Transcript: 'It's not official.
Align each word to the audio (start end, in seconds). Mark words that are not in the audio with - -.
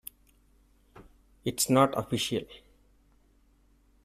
'It's 1.45 1.69
not 1.69 1.95
official. 1.95 2.47